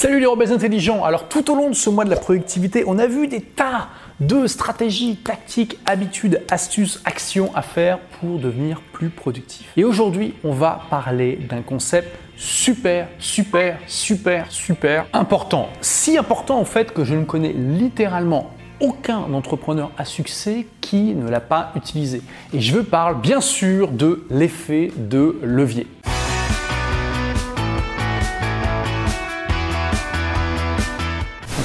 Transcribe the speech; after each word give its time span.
Salut 0.00 0.20
les 0.20 0.26
rebelles 0.26 0.52
intelligents 0.52 1.02
Alors 1.02 1.28
tout 1.28 1.50
au 1.50 1.56
long 1.56 1.70
de 1.70 1.74
ce 1.74 1.90
mois 1.90 2.04
de 2.04 2.10
la 2.10 2.14
productivité, 2.14 2.84
on 2.86 3.00
a 3.00 3.08
vu 3.08 3.26
des 3.26 3.40
tas 3.40 3.88
de 4.20 4.46
stratégies, 4.46 5.16
tactiques, 5.16 5.76
habitudes, 5.86 6.40
astuces, 6.48 7.02
actions 7.04 7.50
à 7.56 7.62
faire 7.62 7.98
pour 7.98 8.38
devenir 8.38 8.80
plus 8.92 9.10
productif. 9.10 9.72
Et 9.76 9.82
aujourd'hui, 9.82 10.34
on 10.44 10.52
va 10.52 10.82
parler 10.88 11.40
d'un 11.50 11.62
concept 11.62 12.16
super, 12.36 13.08
super, 13.18 13.76
super, 13.88 14.46
super 14.52 15.06
important. 15.12 15.68
Si 15.80 16.16
important 16.16 16.60
en 16.60 16.64
fait 16.64 16.92
que 16.92 17.02
je 17.02 17.16
ne 17.16 17.24
connais 17.24 17.52
littéralement 17.52 18.52
aucun 18.80 19.18
entrepreneur 19.18 19.90
à 19.98 20.04
succès 20.04 20.68
qui 20.80 21.14
ne 21.16 21.28
l'a 21.28 21.40
pas 21.40 21.72
utilisé. 21.74 22.22
Et 22.54 22.60
je 22.60 22.72
veux 22.72 22.84
parler 22.84 23.16
bien 23.20 23.40
sûr 23.40 23.88
de 23.90 24.24
l'effet 24.30 24.92
de 24.96 25.40
levier. 25.42 25.88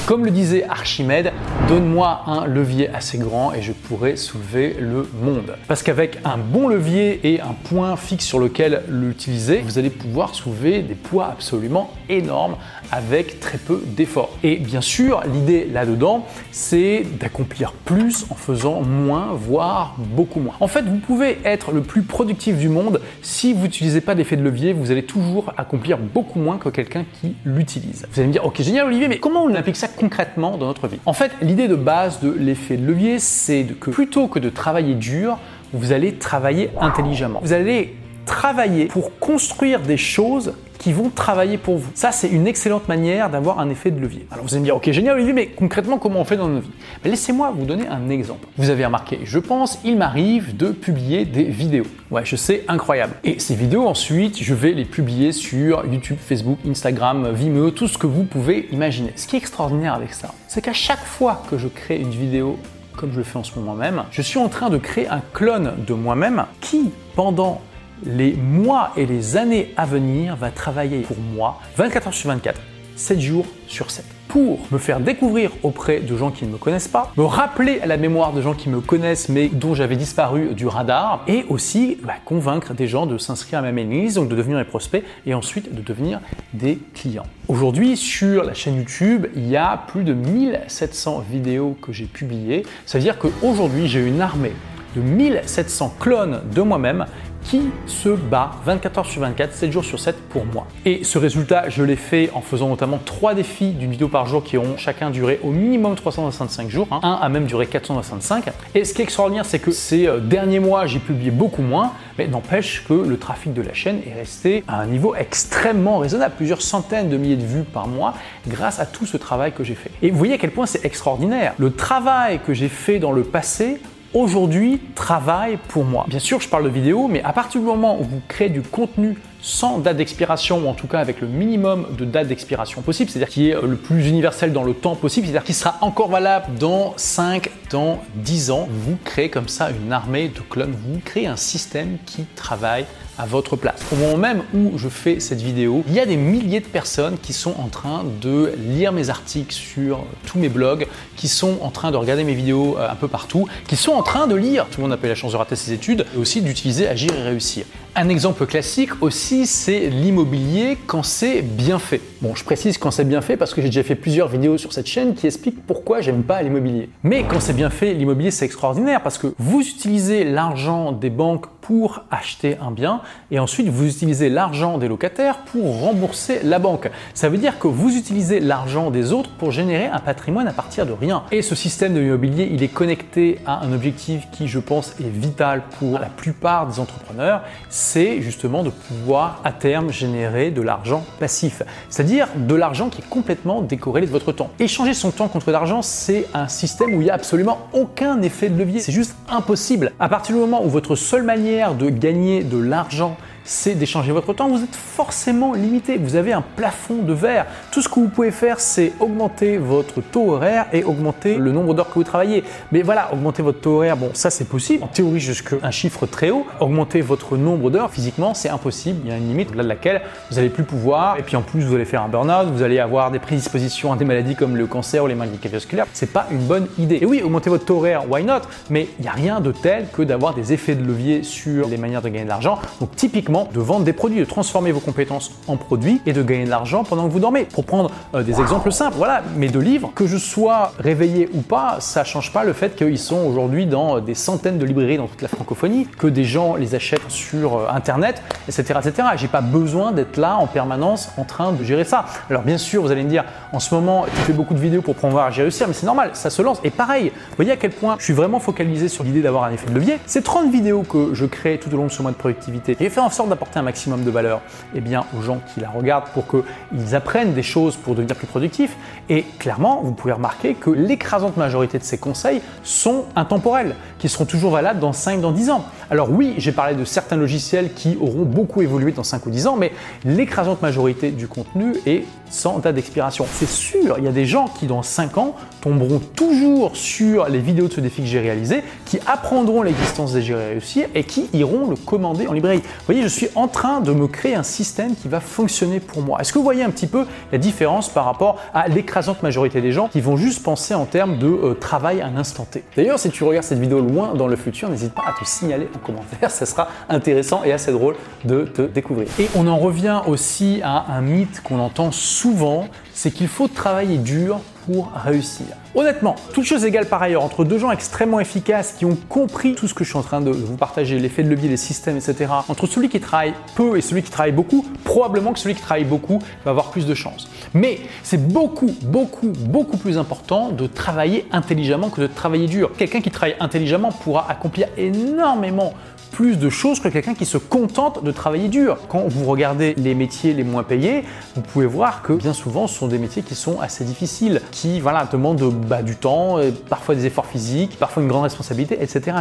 Comme 0.06 0.26
le 0.26 0.32
disait 0.32 0.66
Archimède, 0.68 1.32
donne-moi 1.70 2.24
un 2.28 2.46
levier 2.46 2.90
assez 2.90 3.18
grand 3.18 3.54
et 3.54 3.62
je 3.62 3.72
pourrai 3.72 4.18
soulever 4.18 4.76
le 4.78 5.08
monde. 5.22 5.56
Parce 5.70 5.82
qu'avec 5.82 6.20
un 6.26 6.38
bon 6.38 6.68
levier 6.68 7.22
et 7.24 7.40
un 7.40 7.56
point 7.64 7.96
fixe 7.96 8.26
sur 8.26 8.38
lequel 8.38 8.84
l'utiliser, 8.90 9.62
vous 9.64 9.80
allez 9.80 9.90
pouvoir 9.90 10.36
soulever 10.36 10.82
des 10.82 10.96
poids 10.96 11.28
absolument 11.28 11.90
énormes 12.10 12.58
avec 12.92 13.40
très 13.40 13.58
peu 13.58 13.82
d'efforts. 13.86 14.38
Et 14.44 14.58
bien 14.58 14.82
sûr, 14.82 15.24
l'idée 15.34 15.70
là-dedans, 15.72 16.28
c'est 16.52 17.04
d'accomplir 17.18 17.72
plus 17.72 18.26
en 18.30 18.36
faisant 18.36 18.82
moins, 18.82 19.30
voire 19.32 19.96
beaucoup 19.98 20.42
moins. 20.42 20.56
En 20.60 20.68
fait, 20.68 20.82
vous 20.82 20.98
pouvez 20.98 21.38
être 21.46 21.72
le 21.72 21.82
plus 21.82 22.04
productif 22.04 22.58
du 22.58 22.68
monde. 22.68 23.00
Si 23.22 23.54
vous 23.54 23.64
n'utilisez 23.64 24.02
pas 24.02 24.16
d'effet 24.16 24.36
de 24.36 24.44
levier, 24.44 24.74
vous 24.74 24.92
allez 24.92 25.04
toujours 25.04 25.54
accomplir 25.56 25.98
beaucoup 25.98 26.40
moins 26.40 26.58
que 26.58 26.68
quelqu'un 26.68 27.06
qui 27.22 27.36
l'utilise. 27.46 28.06
Vous 28.12 28.20
allez 28.20 28.28
me 28.28 28.34
dire, 28.34 28.46
ok, 28.46 28.62
génial 28.62 28.88
Olivier, 28.88 29.08
mais 29.08 29.20
comment 29.20 29.44
on 29.44 29.56
applique 29.56 29.78
ça 29.78 29.88
concrètement 29.96 30.58
dans 30.58 30.68
notre 30.68 30.88
vie 30.88 31.00
En 31.06 31.14
fait, 31.14 31.32
l'idée 31.42 31.68
de 31.68 31.76
base 31.76 32.20
de 32.20 32.32
l'effet 32.32 32.78
de 32.78 32.86
levier, 32.86 33.20
c'est 33.20 33.66
que 33.80 33.92
plutôt 33.92 34.28
que 34.28 34.40
de 34.40 34.50
travailler 34.50 34.96
dur, 34.96 35.38
vous 35.74 35.92
allez 35.92 36.14
travailler 36.14 36.70
intelligemment. 36.80 37.40
Vous 37.42 37.54
allez 37.54 37.96
travailler 38.26 38.86
pour 38.86 39.18
construire 39.20 39.80
des 39.82 39.98
choses 39.98 40.54
qui 40.84 40.92
vont 40.92 41.10
travailler 41.10 41.58
pour 41.58 41.78
vous. 41.78 41.90
Ça, 41.94 42.12
c'est 42.12 42.28
une 42.28 42.46
excellente 42.46 42.90
manière 42.90 43.30
d'avoir 43.30 43.60
un 43.60 43.70
effet 43.70 43.90
de 43.90 44.02
levier. 44.02 44.28
Alors 44.32 44.44
vous 44.44 44.54
allez 44.54 44.60
me 44.60 44.66
dire, 44.66 44.76
ok, 44.76 44.92
génial 44.92 45.16
Olivier, 45.16 45.32
mais 45.32 45.48
concrètement, 45.48 45.98
comment 45.98 46.20
on 46.20 46.26
fait 46.26 46.36
dans 46.36 46.50
nos 46.50 46.60
vies? 46.60 46.72
Laissez-moi 47.06 47.54
vous 47.58 47.66
donner 47.66 47.88
un 47.88 48.10
exemple. 48.10 48.48
Vous 48.58 48.70
avez 48.70 48.86
remarqué, 48.86 49.22
je 49.24 49.40
pense, 49.40 49.80
il 49.86 49.98
m'arrive 49.98 50.58
de 50.58 50.72
publier 50.72 51.24
des 51.24 51.46
vidéos. 51.46 51.86
Ouais, 52.12 52.26
je 52.26 52.36
sais, 52.36 52.66
incroyable. 52.68 53.14
Et 53.24 53.40
ces 53.40 53.56
vidéos, 53.56 53.88
ensuite, 53.88 54.44
je 54.44 54.54
vais 54.54 54.74
les 54.74 54.84
publier 54.84 55.32
sur 55.32 55.86
YouTube, 55.86 56.18
Facebook, 56.20 56.60
Instagram, 56.68 57.32
Vimeo, 57.32 57.72
tout 57.72 57.88
ce 57.88 57.98
que 57.98 58.08
vous 58.08 58.24
pouvez 58.24 58.68
imaginer. 58.74 59.14
Ce 59.16 59.26
qui 59.26 59.38
est 59.38 59.40
extraordinaire 59.40 59.94
avec 59.94 60.14
ça, 60.14 60.34
c'est 60.50 60.62
qu'à 60.62 60.74
chaque 60.74 61.06
fois 61.06 61.44
que 61.50 61.58
je 61.58 61.70
crée 61.70 61.98
une 61.98 62.10
vidéo 62.10 62.60
comme 62.98 63.12
je 63.12 63.18
le 63.18 63.24
fais 63.24 63.40
en 63.40 63.44
ce 63.44 63.58
moment 63.58 63.74
même, 63.74 64.04
je 64.12 64.22
suis 64.22 64.38
en 64.38 64.50
train 64.50 64.70
de 64.70 64.78
créer 64.78 65.08
un 65.08 65.22
clone 65.34 65.74
de 65.88 65.94
moi-même 65.94 66.46
qui, 66.62 66.92
pendant 67.16 67.62
les 68.06 68.34
mois 68.34 68.92
et 68.96 69.06
les 69.06 69.38
années 69.38 69.74
à 69.78 69.86
venir 69.86 70.36
va 70.36 70.52
travailler 70.52 71.02
pour 71.02 71.18
moi 71.18 71.60
24 71.78 72.08
heures 72.08 72.14
sur 72.14 72.30
24, 72.30 72.60
7 72.96 73.20
jours 73.20 73.46
sur 73.68 73.92
7 73.92 74.06
pour 74.34 74.62
me 74.72 74.80
faire 74.80 75.00
découvrir 75.00 75.52
auprès 75.62 76.00
de 76.00 76.18
gens 76.18 76.32
qui 76.32 76.48
ne 76.48 76.52
me 76.52 76.58
connaissent 76.58 76.88
pas, 76.88 77.12
me 77.18 77.24
rappeler 77.24 77.80
à 77.82 77.86
la 77.86 77.98
mémoire 77.98 78.34
de 78.34 78.42
gens 78.42 78.56
qui 78.56 78.68
me 78.68 78.82
connaissent 78.82 79.30
mais 79.30 79.48
dont 79.48 79.76
j'avais 79.76 79.96
disparu 79.96 80.56
du 80.56 80.66
radar, 80.66 81.24
et 81.28 81.46
aussi 81.50 82.00
bah, 82.04 82.14
convaincre 82.26 82.74
des 82.74 82.88
gens 82.88 83.06
de 83.06 83.20
s'inscrire 83.20 83.60
à 83.60 83.62
ma 83.62 83.72
mailing 83.72 84.06
list, 84.06 84.16
donc 84.16 84.30
de 84.30 84.36
devenir 84.36 84.58
mes 84.58 84.64
prospects, 84.64 85.04
et 85.28 85.36
ensuite 85.36 85.76
de 85.76 85.82
devenir 85.82 86.20
des 86.54 86.80
clients. 86.96 87.28
Aujourd'hui, 87.48 87.96
sur 87.96 88.44
la 88.44 88.56
chaîne 88.56 88.78
YouTube, 88.78 89.28
il 89.36 89.48
y 89.48 89.56
a 89.56 89.78
plus 89.88 90.04
de 90.04 90.14
1700 90.14 91.26
vidéos 91.30 91.78
que 91.80 91.94
j'ai 91.94 92.06
publiées. 92.06 92.64
Ça 92.88 92.98
veut 92.98 93.04
dire 93.04 93.20
qu'aujourd'hui, 93.20 93.88
j'ai 93.88 94.00
une 94.00 94.20
armée 94.20 94.54
de 94.96 95.02
1700 95.02 95.96
clones 96.00 96.42
de 96.56 96.62
moi-même 96.64 97.06
qui 97.44 97.62
se 97.88 98.10
bat 98.10 98.52
24 98.66 99.00
heures 99.00 99.06
sur 99.06 99.22
24, 99.22 99.54
7 99.54 99.72
jours 99.72 99.86
sur 99.86 100.00
7 100.00 100.16
pour 100.30 100.46
moi? 100.46 100.68
Et 100.86 101.04
ce 101.04 101.18
résultat, 101.18 101.70
je 101.70 101.84
l'ai 101.84 101.96
fait 101.96 102.30
en 102.34 102.42
faisant 102.42 102.70
notamment 102.70 103.00
trois 103.04 103.34
défis 103.34 103.72
d'une 103.72 103.92
vidéo 103.92 104.08
par 104.08 104.26
jour 104.26 104.44
qui 104.44 104.58
ont 104.58 104.78
chacun 104.78 105.10
duré 105.10 105.40
au 105.44 105.52
minimum 105.52 105.96
365 105.96 106.70
jours. 106.70 106.88
Hein. 106.92 107.00
Un 107.04 107.14
a 107.22 107.30
même 107.30 107.46
duré 107.46 107.68
465. 107.68 108.46
Et 108.76 108.86
ce 108.86 108.94
qui 108.94 109.02
est 109.02 109.04
extraordinaire, 109.04 109.46
c'est 109.46 109.60
que 109.60 109.72
ces 109.72 110.08
euh, 110.08 110.20
derniers 110.20 110.60
mois, 110.60 110.86
j'ai 110.86 111.00
publié 111.00 111.32
beaucoup 111.32 111.62
moins, 111.62 111.94
mais 112.18 112.28
n'empêche 112.28 112.86
que 112.88 112.94
le 112.94 113.18
trafic 113.18 113.54
de 113.54 113.62
la 113.62 113.74
chaîne 113.74 114.02
est 114.08 114.14
resté 114.14 114.64
à 114.68 114.80
un 114.80 114.86
niveau 114.86 115.16
extrêmement 115.16 116.00
raisonnable, 116.00 116.36
plusieurs 116.36 116.62
centaines 116.62 117.10
de 117.10 117.18
milliers 117.18 117.36
de 117.36 117.46
vues 117.46 117.64
par 117.64 117.88
mois 117.88 118.14
grâce 118.48 118.80
à 118.80 118.86
tout 118.86 119.06
ce 119.06 119.18
travail 119.18 119.52
que 119.52 119.64
j'ai 119.64 119.76
fait. 119.76 119.92
Et 120.02 120.12
vous 120.12 120.18
voyez 120.18 120.34
à 120.34 120.38
quel 120.38 120.52
point 120.52 120.66
c'est 120.66 120.86
extraordinaire. 120.86 121.54
Le 121.58 121.72
travail 121.72 122.40
que 122.46 122.54
j'ai 122.54 122.70
fait 122.70 123.00
dans 123.00 123.12
le 123.12 123.24
passé 123.24 123.80
aujourd'hui 124.14 124.80
travaille 124.96 125.58
pour 125.68 125.84
moi. 125.84 126.06
Bien 126.08 126.20
sûr, 126.20 126.40
je 126.40 126.48
parle 126.48 126.64
de 126.66 126.70
vidéo, 126.70 127.08
mais 127.08 127.22
à 127.24 127.34
partir 127.34 127.62
du 127.62 127.68
moment 127.68 128.00
où 128.00 128.04
vous 128.04 128.22
créez 128.28 128.50
du 128.50 128.62
contenu 128.62 129.18
sans 129.42 129.80
date 129.80 129.98
d'expiration, 129.98 130.66
ou 130.66 130.70
en 130.70 130.74
tout 130.74 130.88
cas 130.88 131.00
avec 131.00 131.20
le 131.20 131.28
minimum 131.28 131.88
de 131.98 132.06
date 132.06 132.28
d'expiration 132.28 132.82
possible, 132.82 133.10
c'est-à-dire 133.10 133.30
qui 133.34 133.50
est 133.50 133.62
le 133.62 133.76
plus 133.76 134.08
universel 134.08 134.54
dans 134.54 134.64
le 134.64 134.74
temps 134.74 134.96
possible, 134.96 135.28
c'est-à-dire 135.28 135.44
qui 135.44 135.54
sera 135.54 135.78
encore 135.82 136.10
valable 136.10 136.56
dans 136.58 136.94
5, 136.96 137.50
dans 137.70 138.02
10 138.16 138.52
ans, 138.52 138.68
vous 138.72 138.98
créez 139.04 139.30
comme 139.30 139.50
ça 139.50 139.70
une 139.72 139.92
armée 139.92 140.30
de 140.30 140.40
clones, 140.40 140.76
vous 140.88 141.00
créez 141.04 141.28
un 141.28 141.36
système 141.36 141.98
qui 142.06 142.24
travaille 142.36 142.86
à 143.18 143.26
votre 143.26 143.56
place. 143.56 143.82
Au 143.92 143.96
moment 143.96 144.18
même 144.18 144.44
où 144.54 144.78
je 144.78 144.90
fais 144.90 145.20
cette 145.20 145.42
vidéo, 145.42 145.84
il 145.88 145.94
y 145.94 146.00
a 146.00 146.06
des 146.06 146.18
milliers 146.18 146.60
de 146.60 146.66
personnes 146.66 147.18
qui 147.22 147.34
sont 147.34 147.56
en 147.60 147.68
train 147.68 148.04
de 148.22 148.54
lire 148.58 148.92
mes 148.92 149.10
articles 149.10 149.54
sur 149.54 150.04
tous 150.26 150.40
mes 150.40 150.50
blogs, 150.50 150.88
qui 151.16 151.28
sont 151.28 151.58
en 151.62 151.70
train 151.70 151.92
de 151.92 151.98
regarder 151.98 152.24
mes 152.24 152.34
vidéos 152.34 152.78
euh, 152.78 152.90
un 152.90 152.96
peu 152.96 153.08
partout, 153.08 153.48
qui 153.68 153.76
sont 153.76 153.94
en 153.94 154.04
train 154.04 154.28
de 154.28 154.36
lire, 154.36 154.66
tout 154.72 154.80
le 154.80 154.84
monde 154.84 154.94
a 154.94 154.98
pas 154.98 155.08
eu 155.08 155.10
la 155.10 155.16
chance 155.16 155.32
de 155.32 155.38
rater 155.38 155.56
ses 155.56 155.74
études, 155.74 156.06
et 156.16 156.18
aussi 156.18 156.42
d'utiliser 156.42 156.88
Agir 156.88 157.14
et 157.16 157.22
réussir. 157.22 157.66
Un 157.96 158.10
exemple 158.10 158.48
classique 158.48 158.90
aussi, 159.02 159.46
c'est 159.46 159.88
l'immobilier 159.90 160.80
quand 160.88 161.04
c'est 161.04 161.44
bien 161.44 161.78
fait. 161.78 162.02
Bon, 162.22 162.34
je 162.34 162.44
précise 162.44 162.80
quand 162.80 162.90
c'est 162.90 163.06
bien 163.06 163.22
fait 163.22 163.38
parce 163.38 163.54
que 163.54 163.62
j'ai 163.62 163.68
déjà 163.68 163.84
fait 163.84 163.94
plusieurs 163.94 164.28
vidéos 164.28 164.58
sur 164.58 164.74
cette 164.74 164.88
chaîne 164.88 165.14
qui 165.14 165.28
expliquent 165.28 165.64
pourquoi 165.68 166.02
j'aime 166.02 166.24
pas 166.24 166.42
l'immobilier. 166.42 166.90
Mais 167.04 167.24
quand 167.24 167.40
c'est 167.40 167.54
bien 167.54 167.70
fait, 167.70 167.94
l'immobilier 167.94 168.32
c'est 168.32 168.46
extraordinaire 168.46 169.04
parce 169.04 169.20
que 169.20 169.28
vous 169.38 169.62
utilisez 169.62 170.24
l'argent 170.24 170.92
des 170.92 171.12
banques 171.12 171.46
pour 171.64 172.04
acheter 172.12 172.58
un 172.62 172.72
bien 172.72 173.02
et 173.32 173.40
ensuite 173.40 173.68
vous 173.70 173.88
utilisez 173.88 174.30
l'argent 174.30 174.78
des 174.78 174.88
locataires 174.88 175.40
pour 175.40 175.82
rembourser 175.82 176.42
la 176.44 176.60
banque. 176.60 176.90
Ça 177.14 177.30
veut 177.30 177.38
dire 177.38 177.58
que 177.58 177.68
vous 177.68 177.96
utilisez 177.98 178.40
l'argent 178.40 178.92
des 178.92 179.14
autres 179.14 179.32
pour 179.32 179.52
générer 179.52 179.88
un 179.88 180.00
patrimoine 180.00 180.48
à 180.48 180.54
partir 180.54 180.86
de 180.86 180.92
rien. 180.92 181.24
Et 181.32 181.42
ce 181.42 181.56
système 181.56 181.94
de 181.94 182.00
l'immobilier, 182.00 182.50
il 182.52 182.64
est 182.64 182.68
connecté 182.68 183.40
à 183.46 183.64
un 183.66 183.74
objectif 183.74 184.28
qui, 184.32 184.48
je 184.48 184.60
pense, 184.60 184.96
est 185.00 185.10
vital 185.10 185.64
pour 185.80 186.00
la 186.00 186.08
plupart 186.08 186.68
des 186.68 186.80
entrepreneurs, 186.80 187.42
c'est 187.70 188.22
justement 188.22 188.64
de 188.64 188.70
pouvoir 188.70 189.42
à 189.44 189.52
terme 189.52 189.92
générer 189.92 190.52
de 190.52 190.62
l'argent 190.62 191.04
passif, 191.20 191.64
c'est-à-dire 191.90 192.28
de 192.36 192.56
l'argent 192.56 192.90
qui 192.90 193.02
est 193.02 193.10
complètement 193.10 193.62
décorrélé 193.62 194.06
de 194.06 194.12
votre 194.12 194.32
temps. 194.32 194.50
Échanger 194.60 194.94
son 194.94 195.12
temps 195.12 195.28
contre 195.28 195.52
l'argent, 195.52 195.82
c'est 195.82 196.28
un 196.34 196.48
système 196.48 196.94
où 196.94 197.02
il 197.02 197.06
n'y 197.06 197.10
a 197.10 197.14
absolument 197.14 197.60
aucun 197.74 198.22
effet 198.22 198.50
de 198.50 198.58
levier. 198.58 198.80
C'est 198.80 198.92
juste 198.92 199.16
impossible. 199.30 199.94
À 200.00 200.10
partir 200.10 200.36
du 200.36 200.42
moment 200.42 200.64
où 200.64 200.70
votre 200.70 200.96
seule 200.96 201.24
manière 201.24 201.53
de 201.78 201.90
gagner 201.90 202.44
de 202.44 202.58
l'argent 202.58 203.18
c'est 203.44 203.76
d'échanger 203.76 204.12
votre 204.12 204.34
temps, 204.34 204.48
vous 204.50 204.64
êtes 204.64 204.76
forcément 204.76 205.54
limité. 205.54 205.98
Vous 205.98 206.16
avez 206.16 206.34
un 206.34 206.44
plafond 206.56 207.02
de 207.04 207.14
verre. 207.14 207.46
Tout 207.72 207.82
ce 207.82 207.90
que 207.90 207.96
vous 207.96 208.08
pouvez 208.08 208.32
faire, 208.32 208.60
c'est 208.60 208.94
augmenter 209.00 209.58
votre 209.58 210.02
taux 210.02 210.32
horaire 210.32 210.68
et 210.72 210.84
augmenter 210.84 211.36
le 211.36 211.52
nombre 211.52 211.74
d'heures 211.74 211.90
que 211.90 211.96
vous 211.96 212.04
travaillez. 212.04 212.44
Mais 212.72 212.82
voilà, 212.82 213.14
augmenter 213.14 213.44
votre 213.44 213.60
taux 213.60 213.78
horaire, 213.78 213.98
bon, 213.98 214.12
ça 214.14 214.30
c'est 214.30 214.48
possible. 214.48 214.84
En 214.84 214.88
théorie, 214.88 215.20
jusqu'à 215.20 215.58
un 215.62 215.72
chiffre 215.72 216.06
très 216.06 216.30
haut. 216.30 216.46
Augmenter 216.60 217.02
votre 217.02 217.38
nombre 217.38 217.70
d'heures, 217.70 217.92
physiquement, 217.92 218.34
c'est 218.34 218.50
impossible. 218.50 219.02
Il 219.04 219.10
y 219.10 219.14
a 219.14 219.18
une 219.18 219.28
limite 219.28 219.50
au-delà 219.50 219.64
de 219.64 219.70
laquelle 219.70 220.02
vous 220.30 220.38
n'allez 220.38 220.50
plus 220.50 220.64
pouvoir. 220.64 221.18
Et 221.18 221.24
puis 221.24 221.36
en 221.36 221.42
plus, 221.42 221.64
vous 221.64 221.76
allez 221.76 221.86
faire 221.86 222.04
un 222.04 222.10
burn-out, 222.10 222.48
vous 222.54 222.64
allez 222.64 222.80
avoir 222.80 223.12
des 223.12 223.20
prédispositions 223.20 223.92
à 223.92 223.98
des 223.98 224.06
maladies 224.06 224.36
comme 224.36 224.56
le 224.56 224.68
cancer 224.68 225.04
ou 225.04 225.08
les 225.08 225.16
maladies 225.16 225.38
cardiovasculaires. 225.38 225.86
C'est 225.94 226.12
pas 226.12 226.28
une 226.32 226.46
bonne 226.46 226.68
idée. 226.78 227.00
Et 227.02 227.06
oui, 227.06 227.22
augmenter 227.22 227.50
votre 227.50 227.66
taux 227.66 227.78
horaire, 227.78 228.10
why 228.10 228.24
not? 228.24 228.42
Mais 228.70 228.88
il 229.00 229.04
n'y 229.04 229.10
a 229.10 229.14
rien 229.14 229.42
de 229.42 229.52
tel 229.52 229.88
que 229.92 230.02
d'avoir 230.02 230.34
des 230.34 230.54
effets 230.54 230.76
de 230.76 230.84
levier 230.84 231.24
sur 231.24 231.68
les 231.68 231.78
manières 231.78 232.02
de 232.02 232.10
gagner 232.10 232.26
de 232.26 232.30
l'argent. 232.30 232.60
Donc 232.80 232.96
typiquement, 232.96 233.33
de 233.42 233.60
vendre 233.60 233.84
des 233.84 233.94
produits, 233.94 234.20
de 234.20 234.26
transformer 234.26 234.72
vos 234.72 234.80
compétences 234.80 235.32
en 235.48 235.58
produits 235.58 236.02
et 236.06 236.14
de 236.14 236.22
gagner 236.22 236.46
de 236.46 236.50
l'argent 236.50 236.84
pendant 236.84 237.08
que 237.08 237.12
vous 237.12 237.20
dormez. 237.20 237.46
Pour 237.46 237.66
prendre 237.66 237.92
euh, 238.14 238.24
des 238.24 238.40
exemples 238.40 238.72
simples, 238.72 238.96
voilà, 238.98 239.24
mes 239.36 239.50
deux 239.50 239.60
livres, 239.60 239.92
que 239.96 240.08
je 240.08 240.18
sois 240.18 240.74
réveillé 240.80 241.30
ou 241.34 241.42
pas, 241.42 241.78
ça 241.80 242.04
change 242.04 242.32
pas 242.32 242.44
le 242.44 242.54
fait 242.54 242.76
qu'ils 242.76 243.00
sont 243.00 243.26
aujourd'hui 243.26 243.66
dans 243.66 243.98
euh, 243.98 244.02
des 244.02 244.14
centaines 244.14 244.60
de 244.60 244.66
librairies 244.66 244.98
dans 244.98 245.08
toute 245.08 245.22
la 245.22 245.28
francophonie, 245.28 245.88
que 245.88 246.08
des 246.08 246.24
gens 246.24 246.56
les 246.56 246.76
achètent 246.76 247.10
sur 247.10 247.58
euh, 247.58 247.68
internet, 247.70 248.22
etc. 248.48 248.80
etc. 248.84 249.08
J'ai 249.16 249.28
pas 249.28 249.42
besoin 249.42 249.92
d'être 249.92 250.18
là 250.18 250.38
en 250.38 250.48
permanence 250.48 251.10
en 251.18 251.24
train 251.24 251.52
de 251.54 251.64
gérer 251.64 251.86
ça. 251.86 252.06
Alors 252.30 252.44
bien 252.44 252.58
sûr, 252.58 252.84
vous 252.84 252.92
allez 252.92 253.04
me 253.04 253.10
dire, 253.10 253.24
en 253.52 253.60
ce 253.60 253.74
moment, 253.74 254.06
tu 254.06 254.22
fais 254.22 254.34
beaucoup 254.34 254.54
de 254.54 254.60
vidéos 254.60 254.82
pour 254.82 254.96
promouvoir 254.96 255.32
J'ai 255.32 255.42
réussir, 255.42 255.68
mais 255.68 255.74
c'est 255.74 255.86
normal, 255.86 256.12
ça 256.14 256.30
se 256.30 256.42
lance. 256.42 256.60
Et 256.64 256.70
pareil, 256.70 257.10
vous 257.10 257.36
voyez 257.36 257.52
à 257.52 257.58
quel 257.58 257.72
point 257.72 257.96
je 257.98 258.04
suis 258.04 258.14
vraiment 258.14 258.40
focalisé 258.40 258.88
sur 258.90 259.04
l'idée 259.04 259.22
d'avoir 259.22 259.46
un 259.46 259.52
effet 259.52 259.68
de 259.68 259.74
levier. 259.74 260.00
Ces 260.06 260.22
30 260.22 260.52
vidéos 260.52 260.84
que 260.84 261.14
je 261.14 261.26
crée 261.26 261.58
tout 261.58 261.74
au 261.74 261.78
long 261.78 261.86
de 261.86 261.92
ce 261.92 262.02
mois 262.02 262.12
de 262.12 262.18
productivité, 262.18 262.78
j'ai 262.80 262.90
fait 262.90 263.00
en 263.00 263.10
sorte 263.10 263.23
d'apporter 263.28 263.60
un 263.60 263.64
maximum 263.64 264.04
de 264.04 264.12
valeur 264.12 264.42
eh 264.76 264.82
bien, 264.82 265.06
aux 265.18 265.22
gens 265.22 265.40
qui 265.54 265.60
la 265.60 265.70
regardent 265.70 266.10
pour 266.14 266.26
qu'ils 266.28 266.96
apprennent 266.96 267.34
des 267.34 267.44
choses 267.44 267.76
pour 267.76 267.96
devenir 267.96 268.16
plus 268.16 268.28
productifs. 268.28 268.76
Et 269.10 269.24
clairement, 269.40 269.82
vous 269.84 269.94
pouvez 269.94 270.14
remarquer 270.14 270.54
que 270.54 270.70
l'écrasante 270.70 271.38
majorité 271.38 271.80
de 271.80 271.84
ces 271.84 271.98
conseils 271.98 272.42
sont 272.64 273.06
intemporels, 273.16 273.76
qui 274.00 274.10
seront 274.10 274.26
toujours 274.26 274.52
valables 274.52 274.80
dans 274.80 274.94
5, 274.94 275.22
dans 275.22 275.32
10 275.32 275.50
ans. 275.50 275.66
Alors 275.90 276.10
oui, 276.10 276.36
j'ai 276.38 276.52
parlé 276.52 276.76
de 276.76 276.86
certains 276.86 277.18
logiciels 277.18 277.74
qui 277.74 277.98
auront 278.00 278.24
beaucoup 278.24 278.62
évolué 278.62 278.92
dans 278.92 279.04
5 279.04 279.26
ou 279.26 279.30
10 279.30 279.48
ans, 279.48 279.56
mais 279.58 279.72
l'écrasante 280.06 280.62
majorité 280.62 281.12
du 281.12 281.28
contenu 281.28 281.74
est 281.86 282.04
sans 282.30 282.60
date 282.60 282.76
d'expiration. 282.76 283.26
C'est 283.32 283.48
sûr, 283.48 283.96
il 284.00 284.06
y 284.06 284.08
a 284.08 284.12
des 284.12 284.26
gens 284.26 284.48
qui 284.48 284.66
dans 284.66 284.82
5 284.82 285.18
ans 285.18 285.36
tomberont 285.62 286.00
toujours 286.00 286.76
sur 286.76 287.28
les 287.28 287.40
vidéos 287.40 287.68
de 287.68 287.74
ce 287.74 287.82
défi 287.82 288.02
que 288.02 288.08
j'ai 288.08 288.20
réalisé, 288.20 288.64
qui 288.86 289.00
apprendront 289.06 289.62
l'existence 289.62 290.14
des 290.14 290.22
gérer 290.22 290.50
réussir 290.50 290.88
et 290.96 291.04
qui 291.04 291.30
iront 291.34 291.70
le 291.70 291.76
commander 291.76 292.28
en 292.28 292.34
librairie. 292.34 292.60
Vous 292.60 292.86
voyez, 292.86 293.04
je 293.04 293.08
suis 293.14 293.30
en 293.36 293.48
train 293.48 293.82
de 293.82 293.94
me 293.94 294.08
créer 294.08 294.36
un 294.36 294.44
système 294.44 294.96
qui 294.96 295.08
va 295.08 295.20
fonctionner 295.20 295.80
pour 295.80 296.02
moi. 296.02 296.20
Est-ce 296.20 296.34
que 296.34 296.38
vous 296.38 296.44
voyez 296.44 296.64
un 296.64 296.70
petit 296.70 296.88
peu 296.88 297.06
la 297.32 297.38
différence 297.38 297.90
par 297.90 298.06
rapport 298.06 298.40
à 298.54 298.68
l'écrasante 298.68 299.24
majorité 299.24 299.62
des 299.62 299.72
gens 299.72 299.88
qui 299.88 300.02
vont 300.02 300.18
juste 300.18 300.44
penser 300.44 300.74
en 300.74 300.86
termes 300.86 301.18
de 301.18 301.28
euh, 301.28 301.54
travail 301.54 302.02
à 302.02 302.08
un 302.08 302.18
instant 302.18 302.46
T? 302.50 302.64
D'ailleurs, 302.76 303.00
si 303.00 303.10
tu 303.10 303.24
regardes 303.24 303.46
cette 303.46 303.60
vidéo 303.60 303.80
loin 303.80 304.14
dans 304.16 304.28
le 304.28 304.36
futur, 304.36 304.70
n'hésite 304.70 304.94
pas 304.94 305.04
à 305.08 305.20
te 305.20 305.26
signaler 305.26 305.68
en 305.76 305.80
commentaire, 305.80 306.32
ça 306.32 306.46
sera 306.46 306.68
intéressant 306.90 307.44
et 307.44 307.52
assez 307.52 307.72
drôle 307.72 307.96
de 308.26 308.44
te 308.44 308.62
découvrir. 308.62 309.08
Et 309.20 309.30
on 309.36 309.48
en 309.48 309.58
revient 309.58 310.02
aussi 310.08 310.62
à 310.64 310.86
un 310.94 311.02
mythe 311.02 311.42
qu'on 311.42 311.60
entend 311.60 311.92
souvent, 311.92 312.68
c'est 312.94 313.12
qu'il 313.12 313.28
faut 313.28 313.48
travailler 313.48 313.98
dur 313.98 314.40
pour 314.66 314.92
réussir. 314.94 315.48
Honnêtement, 315.76 316.16
toute 316.34 316.46
chose 316.46 316.66
égale 316.66 316.86
par 316.86 317.02
ailleurs, 317.02 317.24
entre 317.24 317.44
deux 317.44 317.58
gens 317.58 317.72
extrêmement 317.72 318.20
efficaces 318.20 318.74
qui 318.78 318.86
ont 318.86 318.96
compris 319.10 319.56
tout 319.56 319.68
ce 319.68 319.74
que 319.74 319.84
je 319.84 319.90
suis 319.90 319.98
en 319.98 320.04
train 320.04 320.22
de 320.22 320.30
vous 320.30 320.56
partager, 320.56 321.00
l'effet 321.00 321.24
de 321.24 321.30
levier, 321.30 321.50
les 321.50 321.58
systèmes, 321.58 321.98
etc., 321.98 322.32
entre 322.48 322.68
celui 322.68 322.90
qui 322.90 323.00
travaille 323.00 323.34
peu 323.56 323.76
et 323.76 323.82
celui 323.82 324.04
qui 324.04 324.12
travaille 324.12 324.34
beaucoup, 324.34 324.64
probablement 324.84 325.34
que 325.34 325.40
celui 325.40 325.56
qui 325.56 325.62
travaille 325.64 325.86
beaucoup 325.86 326.20
va 326.46 326.52
avoir 326.52 326.70
plus 326.70 326.86
de 326.86 326.94
chances. 326.94 327.28
Mais 327.56 327.80
c'est 328.04 328.28
beaucoup, 328.28 328.72
beaucoup, 328.84 329.34
beaucoup 329.50 329.78
plus 329.78 329.98
important 329.98 330.50
de 330.50 330.68
travailler 330.68 331.26
intelligemment 331.32 331.90
que 331.90 332.02
de 332.02 332.08
travailler 332.08 332.46
dur. 332.46 332.72
Quelqu'un 332.78 333.02
qui 333.02 333.10
travaille 333.10 333.36
intelligemment 333.40 333.92
pourra 333.92 334.30
accomplir 334.30 334.68
énormément 334.78 335.74
plus 336.14 336.38
de 336.38 336.50
choses 336.50 336.80
que 336.80 336.90
quelqu'un 336.90 337.16
qui 337.16 337.26
se 337.26 337.40
contente 337.40 338.04
de 338.04 338.12
travailler 338.12 338.48
dur. 338.48 338.78
Quand 338.88 339.08
vous 339.08 339.26
regardez 339.26 339.74
les 339.78 339.96
métiers 339.96 340.34
les 340.34 340.44
moins 340.44 340.62
payés, 340.62 341.04
vous 341.36 341.42
pouvez 341.42 341.66
voir 341.66 342.04
que 342.04 342.14
bien 342.14 342.34
souvent 342.34 342.68
ce 342.68 342.78
sont 342.78 342.88
des 342.88 343.00
métiers 343.00 343.24
qui 343.24 343.34
sont 343.34 343.60
assez 343.60 343.84
difficiles, 343.84 344.40
qui 344.52 344.80
voilà, 344.80 345.06
demandent 345.12 345.42
du 345.84 345.96
temps, 345.96 346.38
parfois 346.70 346.96
des 346.96 347.06
efforts 347.06 347.26
physiques, 347.26 347.78
parfois 347.80 348.04
une 348.04 348.10
grande 348.10 348.24
responsabilité, 348.24 348.78
etc. 348.82 349.18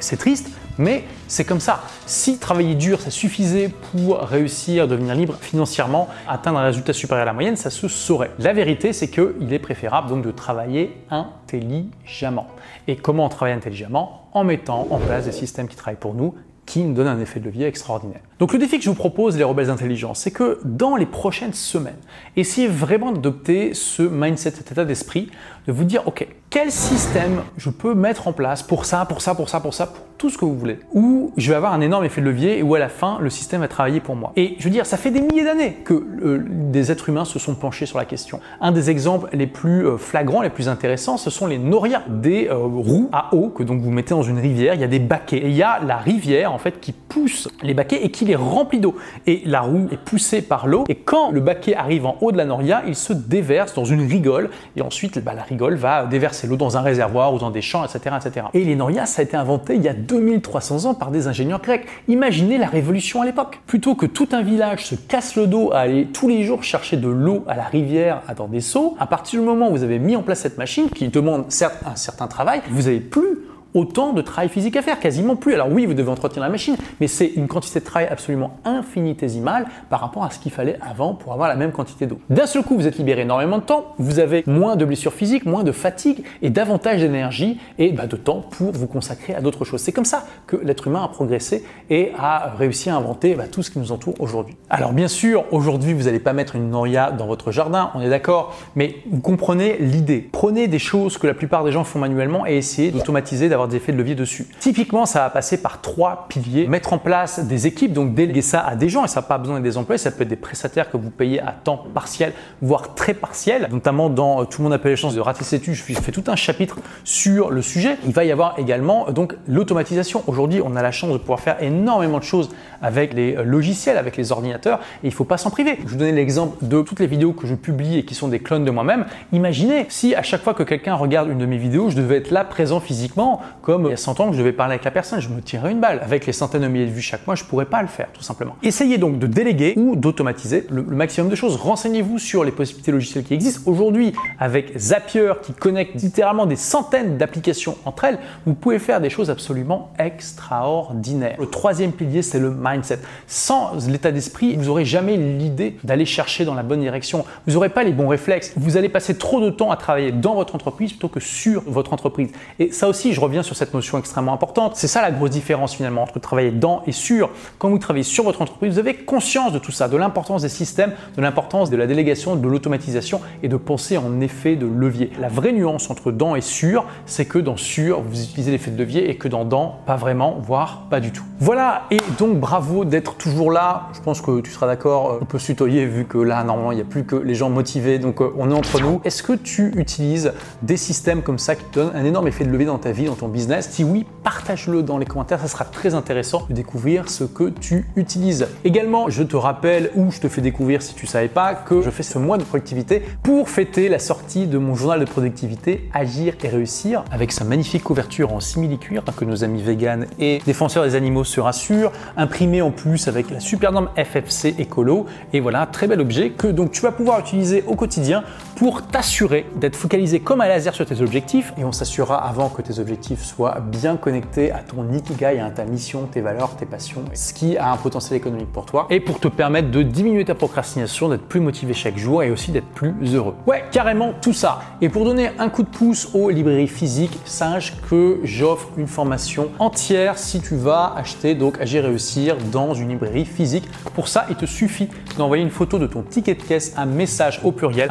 C'est 0.00 0.16
triste, 0.16 0.50
mais 0.78 1.04
c'est 1.26 1.44
comme 1.44 1.60
ça. 1.60 1.82
Si 2.06 2.38
travailler 2.38 2.74
dur, 2.74 3.00
ça 3.00 3.10
suffisait 3.10 3.68
pour 3.68 4.18
réussir, 4.18 4.88
devenir 4.88 5.14
libre 5.14 5.36
financièrement, 5.40 6.08
atteindre 6.28 6.58
un 6.58 6.64
résultat 6.64 6.92
supérieur 6.92 7.22
à 7.22 7.26
la 7.26 7.32
moyenne, 7.32 7.56
ça 7.56 7.70
se 7.70 7.88
saurait. 7.88 8.30
La 8.38 8.52
vérité, 8.52 8.92
c'est 8.92 9.08
qu'il 9.08 9.52
est 9.52 9.58
préférable 9.58 10.08
donc 10.08 10.24
de 10.24 10.30
travailler 10.30 10.96
intelligemment. 11.10 12.46
Et 12.86 12.96
comment 12.96 13.28
travailler 13.28 13.56
intelligemment? 13.56 14.28
En 14.32 14.44
mettant 14.44 14.86
en 14.90 14.98
place 14.98 15.24
des 15.24 15.32
systèmes 15.32 15.68
qui 15.68 15.76
travaillent 15.76 15.96
pour 15.96 16.14
nous 16.14 16.34
qui 16.68 16.82
nous 16.82 16.92
donnent 16.92 17.08
un 17.08 17.18
effet 17.18 17.40
de 17.40 17.46
levier 17.46 17.66
extraordinaire. 17.66 18.20
Donc 18.38 18.52
le 18.52 18.58
défi 18.58 18.76
que 18.76 18.84
je 18.84 18.90
vous 18.90 18.94
propose, 18.94 19.38
les 19.38 19.42
rebelles 19.42 19.70
intelligents, 19.70 20.12
c'est 20.12 20.30
que 20.30 20.60
dans 20.64 20.96
les 20.96 21.06
prochaines 21.06 21.54
semaines, 21.54 21.96
essayez 22.36 22.68
vraiment 22.68 23.10
d'adopter 23.10 23.72
ce 23.72 24.02
mindset, 24.02 24.50
cet 24.50 24.70
état 24.70 24.84
d'esprit, 24.84 25.30
de 25.66 25.72
vous 25.72 25.84
dire, 25.84 26.06
ok, 26.06 26.28
quel 26.50 26.72
système 26.72 27.42
je 27.58 27.68
peux 27.68 27.94
mettre 27.94 28.26
en 28.26 28.32
place 28.32 28.62
pour 28.62 28.86
ça, 28.86 29.04
pour 29.04 29.20
ça, 29.20 29.34
pour 29.34 29.50
ça, 29.50 29.60
pour 29.60 29.74
ça, 29.74 29.86
pour 29.86 30.04
tout 30.16 30.30
ce 30.30 30.38
que 30.38 30.44
vous 30.44 30.58
voulez, 30.58 30.80
où 30.92 31.30
je 31.36 31.50
vais 31.50 31.54
avoir 31.54 31.72
un 31.72 31.80
énorme 31.80 32.04
effet 32.04 32.20
de 32.20 32.26
levier 32.26 32.58
et 32.58 32.62
où 32.62 32.74
à 32.74 32.78
la 32.78 32.88
fin, 32.88 33.18
le 33.20 33.30
système 33.30 33.60
va 33.60 33.68
travailler 33.68 34.00
pour 34.00 34.16
moi. 34.16 34.32
Et 34.34 34.56
je 34.58 34.64
veux 34.64 34.70
dire, 34.70 34.84
ça 34.84 34.96
fait 34.96 35.12
des 35.12 35.20
milliers 35.20 35.44
d'années 35.44 35.76
que 35.84 35.94
euh, 35.94 36.44
des 36.48 36.90
êtres 36.90 37.08
humains 37.08 37.24
se 37.24 37.38
sont 37.38 37.54
penchés 37.54 37.86
sur 37.86 37.98
la 37.98 38.04
question. 38.04 38.40
Un 38.60 38.72
des 38.72 38.90
exemples 38.90 39.28
les 39.32 39.46
plus 39.46 39.86
euh, 39.86 39.96
flagrants, 39.96 40.42
les 40.42 40.50
plus 40.50 40.68
intéressants, 40.68 41.18
ce 41.18 41.30
sont 41.30 41.46
les 41.46 41.58
norias, 41.58 42.02
des 42.08 42.48
euh, 42.48 42.56
roues 42.56 43.08
à 43.12 43.32
eau 43.34 43.50
que 43.50 43.62
donc 43.62 43.80
vous 43.80 43.90
mettez 43.90 44.10
dans 44.10 44.22
une 44.22 44.40
rivière, 44.40 44.74
il 44.74 44.80
y 44.80 44.84
a 44.84 44.88
des 44.88 44.98
baquets 44.98 45.38
et 45.38 45.48
il 45.48 45.56
y 45.56 45.62
a 45.62 45.78
la 45.84 45.98
rivière 45.98 46.52
en 46.52 46.58
fait 46.58 46.80
qui 46.80 46.92
pousse 46.92 47.48
les 47.62 47.74
baquets 47.74 48.04
et 48.04 48.10
qui 48.10 48.24
les 48.24 48.36
remplit 48.36 48.80
d'eau. 48.80 48.96
Et 49.26 49.42
la 49.44 49.60
roue 49.60 49.86
est 49.92 49.98
poussée 49.98 50.42
par 50.42 50.66
l'eau 50.66 50.84
et 50.88 50.96
quand 50.96 51.30
le 51.30 51.40
baquet 51.40 51.76
arrive 51.76 52.06
en 52.06 52.16
haut 52.22 52.32
de 52.32 52.38
la 52.38 52.44
noria, 52.44 52.82
il 52.88 52.96
se 52.96 53.12
déverse 53.12 53.74
dans 53.74 53.84
une 53.84 54.04
rigole 54.08 54.50
et 54.76 54.82
ensuite 54.82 55.22
bah, 55.22 55.34
la 55.34 55.42
rigole 55.42 55.76
va 55.76 56.06
déverser 56.06 56.37
l'eau 56.46 56.56
dans 56.56 56.76
un 56.76 56.82
réservoir 56.82 57.34
ou 57.34 57.38
dans 57.38 57.50
des 57.50 57.62
champs, 57.62 57.84
etc., 57.84 58.16
etc. 58.24 58.46
Et 58.54 58.64
les 58.64 58.76
norias, 58.76 59.06
ça 59.06 59.20
a 59.20 59.24
été 59.24 59.36
inventé 59.36 59.74
il 59.74 59.82
y 59.82 59.88
a 59.88 59.94
2300 59.94 60.84
ans 60.84 60.94
par 60.94 61.10
des 61.10 61.26
ingénieurs 61.26 61.60
grecs. 61.60 61.86
Imaginez 62.08 62.58
la 62.58 62.66
révolution 62.66 63.22
à 63.22 63.26
l'époque. 63.26 63.60
Plutôt 63.66 63.94
que 63.94 64.06
tout 64.06 64.28
un 64.32 64.42
village 64.42 64.86
se 64.86 64.94
casse 64.94 65.36
le 65.36 65.46
dos 65.46 65.72
à 65.72 65.80
aller 65.80 66.06
tous 66.06 66.28
les 66.28 66.44
jours 66.44 66.62
chercher 66.62 66.96
de 66.96 67.08
l'eau 67.08 67.44
à 67.46 67.56
la 67.56 67.64
rivière 67.64 68.22
dans 68.36 68.48
des 68.48 68.60
seaux, 68.60 68.96
à 68.98 69.06
partir 69.06 69.40
du 69.40 69.46
moment 69.46 69.68
où 69.68 69.72
vous 69.72 69.82
avez 69.82 69.98
mis 69.98 70.16
en 70.16 70.22
place 70.22 70.40
cette 70.40 70.58
machine 70.58 70.88
qui 70.90 71.08
demande 71.08 71.46
certes 71.48 71.78
un 71.86 71.96
certain 71.96 72.26
travail, 72.26 72.60
vous 72.70 72.82
n'avez 72.82 73.00
plus 73.00 73.47
autant 73.74 74.12
de 74.12 74.22
travail 74.22 74.48
physique 74.48 74.76
à 74.76 74.82
faire, 74.82 75.00
quasiment 75.00 75.36
plus. 75.36 75.54
Alors 75.54 75.68
oui, 75.70 75.86
vous 75.86 75.94
devez 75.94 76.10
entretenir 76.10 76.42
la 76.42 76.48
machine, 76.48 76.76
mais 77.00 77.06
c'est 77.06 77.26
une 77.26 77.48
quantité 77.48 77.80
de 77.80 77.84
travail 77.84 78.08
absolument 78.10 78.58
infinitésimale 78.64 79.66
par 79.90 80.00
rapport 80.00 80.24
à 80.24 80.30
ce 80.30 80.38
qu'il 80.38 80.52
fallait 80.52 80.78
avant 80.80 81.14
pour 81.14 81.32
avoir 81.32 81.48
la 81.48 81.56
même 81.56 81.72
quantité 81.72 82.06
d'eau. 82.06 82.18
D'un 82.30 82.46
seul 82.46 82.62
coup, 82.62 82.76
vous 82.76 82.86
êtes 82.86 82.98
libéré 82.98 83.22
énormément 83.22 83.58
de 83.58 83.62
temps, 83.62 83.94
vous 83.98 84.18
avez 84.18 84.44
moins 84.46 84.76
de 84.76 84.84
blessures 84.84 85.12
physiques, 85.12 85.46
moins 85.46 85.64
de 85.64 85.72
fatigue 85.72 86.24
et 86.42 86.50
davantage 86.50 87.00
d'énergie 87.00 87.58
et 87.78 87.92
bah, 87.92 88.06
de 88.06 88.16
temps 88.16 88.44
pour 88.50 88.72
vous 88.72 88.86
consacrer 88.86 89.34
à 89.34 89.40
d'autres 89.40 89.64
choses. 89.64 89.80
C'est 89.80 89.92
comme 89.92 90.04
ça 90.04 90.26
que 90.46 90.56
l'être 90.56 90.86
humain 90.86 91.04
a 91.04 91.08
progressé 91.08 91.64
et 91.90 92.12
a 92.18 92.54
réussi 92.56 92.90
à 92.90 92.96
inventer 92.96 93.34
bah, 93.34 93.44
tout 93.50 93.62
ce 93.62 93.70
qui 93.70 93.78
nous 93.78 93.92
entoure 93.92 94.14
aujourd'hui. 94.18 94.56
Alors 94.70 94.92
bien 94.92 95.08
sûr, 95.08 95.44
aujourd'hui, 95.50 95.92
vous 95.92 96.04
n'allez 96.04 96.20
pas 96.20 96.32
mettre 96.32 96.56
une 96.56 96.70
noria 96.70 97.10
dans 97.10 97.26
votre 97.26 97.52
jardin, 97.52 97.90
on 97.94 98.00
est 98.00 98.10
d'accord, 98.10 98.56
mais 98.76 98.96
vous 99.10 99.20
comprenez 99.20 99.76
l'idée. 99.78 100.28
Prenez 100.32 100.68
des 100.68 100.78
choses 100.78 101.18
que 101.18 101.26
la 101.26 101.34
plupart 101.34 101.64
des 101.64 101.72
gens 101.72 101.84
font 101.84 101.98
manuellement 101.98 102.46
et 102.46 102.56
essayez 102.56 102.90
d'automatiser, 102.90 103.48
des 103.66 103.76
effets 103.76 103.92
de 103.92 103.96
levier 103.96 104.14
dessus. 104.14 104.46
Typiquement, 104.60 105.06
ça 105.06 105.20
va 105.20 105.30
passer 105.30 105.60
par 105.60 105.80
trois 105.80 106.26
piliers. 106.28 106.66
Mettre 106.68 106.92
en 106.92 106.98
place 106.98 107.40
des 107.40 107.66
équipes, 107.66 107.92
donc 107.92 108.14
déléguer 108.14 108.42
ça 108.42 108.60
à 108.60 108.76
des 108.76 108.88
gens, 108.88 109.04
et 109.04 109.08
ça 109.08 109.20
n'a 109.20 109.26
pas 109.26 109.38
besoin 109.38 109.56
d'être 109.56 109.64
des 109.64 109.76
employés, 109.76 109.98
ça 109.98 110.10
peut 110.10 110.22
être 110.22 110.28
des 110.28 110.36
prestataires 110.36 110.90
que 110.90 110.96
vous 110.96 111.10
payez 111.10 111.40
à 111.40 111.52
temps 111.52 111.84
partiel, 111.92 112.32
voire 112.62 112.94
très 112.94 113.14
partiel. 113.14 113.68
Notamment 113.70 114.10
dans 114.10 114.42
euh, 114.42 114.44
Tout 114.44 114.62
le 114.62 114.64
monde 114.64 114.74
a 114.74 114.78
pas 114.78 114.88
les 114.88 114.96
chances 114.96 115.14
de 115.14 115.20
rater 115.20 115.44
ses 115.44 115.56
études, 115.56 115.74
je 115.74 115.82
fais 115.82 116.12
tout 116.12 116.24
un 116.28 116.36
chapitre 116.36 116.76
sur 117.04 117.50
le 117.50 117.62
sujet. 117.62 117.96
Il 118.06 118.12
va 118.12 118.24
y 118.24 118.30
avoir 118.30 118.58
également 118.58 119.08
euh, 119.08 119.12
donc 119.12 119.34
l'automatisation. 119.48 120.22
Aujourd'hui, 120.26 120.60
on 120.64 120.76
a 120.76 120.82
la 120.82 120.92
chance 120.92 121.12
de 121.12 121.18
pouvoir 121.18 121.40
faire 121.40 121.62
énormément 121.62 122.18
de 122.18 122.24
choses 122.24 122.50
avec 122.82 123.14
les 123.14 123.36
euh, 123.36 123.42
logiciels, 123.42 123.96
avec 123.96 124.16
les 124.16 124.32
ordinateurs, 124.32 124.78
et 125.02 125.06
il 125.06 125.10
ne 125.10 125.14
faut 125.14 125.24
pas 125.24 125.38
s'en 125.38 125.50
priver. 125.50 125.78
Je 125.84 125.92
vous 125.92 125.96
donner 125.96 126.12
l'exemple 126.12 126.56
de 126.62 126.82
toutes 126.82 127.00
les 127.00 127.06
vidéos 127.06 127.32
que 127.32 127.46
je 127.46 127.54
publie 127.54 127.98
et 127.98 128.04
qui 128.04 128.14
sont 128.14 128.28
des 128.28 128.40
clones 128.40 128.64
de 128.64 128.70
moi-même. 128.70 129.06
Imaginez 129.32 129.86
si 129.88 130.14
à 130.14 130.22
chaque 130.22 130.42
fois 130.42 130.54
que 130.54 130.62
quelqu'un 130.62 130.94
regarde 130.94 131.28
une 131.28 131.38
de 131.38 131.46
mes 131.46 131.58
vidéos, 131.58 131.90
je 131.90 131.96
devais 131.96 132.16
être 132.16 132.30
là 132.30 132.44
présent 132.44 132.80
physiquement 132.80 133.40
comme 133.62 133.86
il 133.86 133.90
y 133.90 133.92
a 133.92 133.96
100 133.96 134.20
ans 134.20 134.26
que 134.28 134.34
je 134.34 134.38
devais 134.38 134.52
parler 134.52 134.74
avec 134.74 134.84
la 134.84 134.90
personne, 134.90 135.20
je 135.20 135.28
me 135.28 135.40
tirerais 135.40 135.72
une 135.72 135.80
balle. 135.80 136.00
Avec 136.02 136.26
les 136.26 136.32
centaines 136.32 136.62
de 136.62 136.68
milliers 136.68 136.86
de 136.86 136.90
vues 136.90 137.02
chaque 137.02 137.26
mois, 137.26 137.34
je 137.34 137.44
pourrais 137.44 137.66
pas 137.66 137.82
le 137.82 137.88
faire, 137.88 138.08
tout 138.12 138.22
simplement. 138.22 138.56
Essayez 138.62 138.98
donc 138.98 139.18
de 139.18 139.26
déléguer 139.26 139.74
ou 139.76 139.96
d'automatiser 139.96 140.66
le, 140.70 140.82
maximum 140.82 141.30
de 141.30 141.34
choses. 141.34 141.56
Renseignez-vous 141.56 142.18
sur 142.18 142.44
les 142.44 142.50
possibilités 142.50 142.92
logicielles 142.92 143.24
qui 143.24 143.34
existent. 143.34 143.70
Aujourd'hui, 143.70 144.12
avec 144.38 144.76
Zapier 144.78 145.32
qui 145.42 145.52
connecte 145.52 146.00
littéralement 146.00 146.46
des 146.46 146.56
centaines 146.56 147.16
d'applications 147.18 147.76
entre 147.84 148.04
elles, 148.04 148.18
vous 148.46 148.54
pouvez 148.54 148.78
faire 148.78 149.00
des 149.00 149.10
choses 149.10 149.30
absolument 149.30 149.92
extraordinaires. 149.98 151.36
Le 151.38 151.46
troisième 151.46 151.92
pilier, 151.92 152.22
c'est 152.22 152.38
le 152.38 152.50
mindset. 152.50 153.00
Sans 153.26 153.88
l'état 153.88 154.12
d'esprit, 154.12 154.56
vous 154.56 154.64
n'aurez 154.64 154.84
jamais 154.84 155.16
l'idée 155.16 155.76
d'aller 155.84 156.06
chercher 156.06 156.44
dans 156.44 156.54
la 156.54 156.62
bonne 156.62 156.80
direction. 156.80 157.24
Vous 157.46 157.54
n'aurez 157.54 157.68
pas 157.68 157.84
les 157.84 157.92
bons 157.92 158.08
réflexes. 158.08 158.52
Vous 158.56 158.76
allez 158.76 158.88
passer 158.88 159.16
trop 159.16 159.40
de 159.40 159.50
temps 159.50 159.70
à 159.70 159.76
travailler 159.76 160.12
dans 160.12 160.34
votre 160.34 160.54
entreprise 160.54 160.92
plutôt 160.92 161.08
que 161.08 161.20
sur 161.20 161.62
votre 161.66 161.92
entreprise. 161.92 162.30
Et 162.58 162.72
ça 162.72 162.88
aussi, 162.88 163.12
je 163.12 163.20
reviens 163.20 163.37
sur 163.42 163.56
cette 163.56 163.74
notion 163.74 163.98
extrêmement 163.98 164.32
importante. 164.32 164.76
C'est 164.76 164.88
ça 164.88 165.02
la 165.02 165.10
grosse 165.10 165.30
différence 165.30 165.74
finalement 165.74 166.02
entre 166.02 166.18
travailler 166.18 166.50
dans 166.50 166.82
et 166.86 166.92
sur. 166.92 167.30
Quand 167.58 167.70
vous 167.70 167.78
travaillez 167.78 168.04
sur 168.04 168.24
votre 168.24 168.42
entreprise, 168.42 168.74
vous 168.74 168.78
avez 168.78 168.94
conscience 168.94 169.52
de 169.52 169.58
tout 169.58 169.72
ça, 169.72 169.88
de 169.88 169.96
l'importance 169.96 170.42
des 170.42 170.48
systèmes, 170.48 170.92
de 171.16 171.22
l'importance 171.22 171.70
de 171.70 171.76
la 171.76 171.86
délégation, 171.86 172.36
de 172.36 172.48
l'automatisation 172.48 173.20
et 173.42 173.48
de 173.48 173.56
penser 173.56 173.96
en 173.96 174.20
effet 174.20 174.56
de 174.56 174.66
levier. 174.66 175.10
La 175.20 175.28
vraie 175.28 175.52
nuance 175.52 175.90
entre 175.90 176.12
dans 176.12 176.36
et 176.36 176.40
sur, 176.40 176.84
c'est 177.06 177.26
que 177.26 177.38
dans 177.38 177.56
sur, 177.56 178.00
vous 178.00 178.22
utilisez 178.22 178.50
l'effet 178.50 178.70
de 178.70 178.78
levier 178.78 179.10
et 179.10 179.16
que 179.16 179.28
dans 179.28 179.44
dans, 179.44 179.78
pas 179.86 179.96
vraiment, 179.96 180.38
voire 180.40 180.86
pas 180.90 181.00
du 181.00 181.12
tout. 181.12 181.27
Voilà, 181.40 181.84
et 181.92 181.98
donc 182.18 182.40
bravo 182.40 182.84
d'être 182.84 183.14
toujours 183.14 183.52
là. 183.52 183.90
Je 183.94 184.00
pense 184.00 184.20
que 184.20 184.40
tu 184.40 184.50
seras 184.50 184.66
d'accord, 184.66 185.12
euh, 185.12 185.18
on 185.22 185.24
peut 185.24 185.38
se 185.38 185.46
tutoyer 185.46 185.86
vu 185.86 186.04
que 186.04 186.18
là, 186.18 186.42
normalement, 186.42 186.72
il 186.72 186.74
n'y 186.74 186.80
a 186.80 186.84
plus 186.84 187.04
que 187.04 187.14
les 187.14 187.36
gens 187.36 187.48
motivés, 187.48 188.00
donc 188.00 188.20
euh, 188.20 188.32
on 188.36 188.50
est 188.50 188.54
entre 188.54 188.80
nous. 188.80 189.00
Est-ce 189.04 189.22
que 189.22 189.34
tu 189.34 189.70
utilises 189.76 190.32
des 190.62 190.76
systèmes 190.76 191.22
comme 191.22 191.38
ça 191.38 191.54
qui 191.54 191.62
te 191.62 191.78
donnent 191.78 191.94
un 191.94 192.04
énorme 192.04 192.26
effet 192.26 192.44
de 192.44 192.50
levier 192.50 192.66
dans 192.66 192.78
ta 192.78 192.90
vie, 192.90 193.04
dans 193.04 193.14
ton 193.14 193.28
business? 193.28 193.68
Si 193.70 193.84
oui, 193.84 194.04
partage-le 194.24 194.82
dans 194.82 194.98
les 194.98 195.06
commentaires, 195.06 195.38
ça 195.38 195.46
sera 195.46 195.64
très 195.64 195.94
intéressant 195.94 196.44
de 196.48 196.54
découvrir 196.54 197.08
ce 197.08 197.22
que 197.22 197.50
tu 197.50 197.86
utilises. 197.94 198.48
Également, 198.64 199.08
je 199.08 199.22
te 199.22 199.36
rappelle 199.36 199.92
ou 199.94 200.10
je 200.10 200.18
te 200.18 200.28
fais 200.28 200.40
découvrir 200.40 200.82
si 200.82 200.94
tu 200.94 201.06
ne 201.06 201.10
savais 201.10 201.28
pas 201.28 201.54
que 201.54 201.82
je 201.82 201.90
fais 201.90 202.02
ce 202.02 202.18
mois 202.18 202.38
de 202.38 202.42
productivité 202.42 203.04
pour 203.22 203.48
fêter 203.48 203.88
la 203.88 204.00
sortie 204.00 204.48
de 204.48 204.58
mon 204.58 204.74
journal 204.74 204.98
de 204.98 205.04
productivité 205.04 205.88
Agir 205.94 206.34
et 206.42 206.48
réussir 206.48 207.04
avec 207.12 207.30
sa 207.30 207.44
magnifique 207.44 207.84
couverture 207.84 208.32
en 208.32 208.40
simili-cuir 208.40 209.04
que 209.16 209.24
nos 209.24 209.44
amis 209.44 209.62
véganes 209.62 210.06
et 210.18 210.40
défenseurs 210.44 210.84
des 210.84 210.96
animaux 210.96 211.24
se 211.28 211.40
rassurent, 211.40 211.92
imprimé 212.16 212.62
en 212.62 212.70
plus 212.70 213.08
avec 213.08 213.30
la 213.30 213.40
super 213.40 213.72
norme 213.72 213.90
FFC 213.96 214.54
écolo 214.58 215.06
et 215.32 215.40
voilà, 215.40 215.66
très 215.66 215.86
bel 215.86 216.00
objet 216.00 216.30
que 216.30 216.48
donc 216.48 216.72
tu 216.72 216.80
vas 216.80 216.92
pouvoir 216.92 217.20
utiliser 217.20 217.62
au 217.66 217.74
quotidien 217.74 218.24
pour 218.56 218.82
t'assurer 218.82 219.46
d'être 219.56 219.76
focalisé 219.76 220.20
comme 220.20 220.40
un 220.40 220.48
laser 220.48 220.74
sur 220.74 220.86
tes 220.86 221.00
objectifs 221.00 221.52
et 221.58 221.64
on 221.64 221.72
s'assurera 221.72 222.26
avant 222.26 222.48
que 222.48 222.62
tes 222.62 222.80
objectifs 222.80 223.22
soient 223.22 223.60
bien 223.60 223.96
connectés 223.96 224.50
à 224.50 224.58
ton 224.58 224.90
ikigai, 224.92 225.38
à 225.38 225.50
ta 225.50 225.64
mission, 225.64 226.08
tes 226.10 226.20
valeurs, 226.20 226.56
tes 226.56 226.66
passions, 226.66 227.04
ce 227.14 227.32
qui 227.32 227.56
a 227.56 227.70
un 227.70 227.76
potentiel 227.76 228.16
économique 228.16 228.52
pour 228.52 228.66
toi 228.66 228.86
et 228.90 229.00
pour 229.00 229.20
te 229.20 229.28
permettre 229.28 229.70
de 229.70 229.82
diminuer 229.82 230.24
ta 230.24 230.34
procrastination, 230.34 231.08
d'être 231.08 231.26
plus 231.26 231.40
motivé 231.40 231.74
chaque 231.74 231.98
jour 231.98 232.22
et 232.22 232.30
aussi 232.30 232.50
d'être 232.50 232.66
plus 232.66 232.94
heureux. 233.14 233.34
Ouais, 233.46 233.64
carrément 233.70 234.12
tout 234.20 234.32
ça. 234.32 234.60
Et 234.80 234.88
pour 234.88 235.04
donner 235.04 235.30
un 235.38 235.48
coup 235.48 235.62
de 235.62 235.68
pouce 235.68 236.08
aux 236.14 236.30
librairies 236.30 236.68
physiques, 236.68 237.18
sache 237.24 237.74
que 237.88 238.18
j'offre 238.24 238.68
une 238.76 238.86
formation 238.86 239.50
entière 239.58 240.18
si 240.18 240.40
tu 240.40 240.56
vas 240.56 240.94
donc 241.24 241.60
Agir 241.60 241.84
réussir 241.84 242.36
dans 242.52 242.74
une 242.74 242.90
librairie 242.90 243.24
physique. 243.24 243.68
Pour 243.94 244.08
ça, 244.08 244.26
il 244.30 244.36
te 244.36 244.46
suffit 244.46 244.88
d'envoyer 245.16 245.42
une 245.42 245.50
photo 245.50 245.78
de 245.78 245.86
ton 245.86 246.02
ticket 246.02 246.34
de 246.34 246.42
caisse, 246.42 246.74
un 246.76 246.86
message 246.86 247.40
au 247.44 247.52
pluriel 247.52 247.90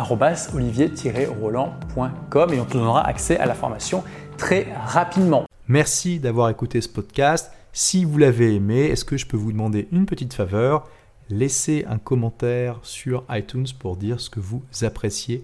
olivier-roland.com 0.54 2.54
et 2.54 2.60
on 2.60 2.66
te 2.66 2.74
donnera 2.74 3.06
accès 3.06 3.38
à 3.38 3.46
la 3.46 3.54
formation 3.54 4.04
très 4.38 4.68
rapidement. 4.86 5.46
Merci 5.68 6.20
d'avoir 6.20 6.50
écouté 6.50 6.82
ce 6.82 6.90
podcast. 6.90 7.52
Si 7.74 8.06
vous 8.06 8.18
l'avez 8.18 8.56
aimé, 8.56 8.86
est-ce 8.86 9.06
que 9.06 9.18
je 9.18 9.26
peux 9.26 9.38
vous 9.38 9.52
demander 9.52 9.88
une 9.92 10.06
petite 10.06 10.34
faveur? 10.34 10.88
Laissez 11.30 11.86
un 11.90 11.98
commentaire 11.98 12.80
sur 12.84 13.26
iTunes 13.30 13.68
pour 13.78 13.98
dire 13.98 14.22
ce 14.22 14.30
que 14.30 14.40
vous 14.40 14.64
appréciez 14.82 15.44